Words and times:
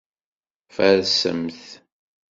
Farsemt. 0.75 1.61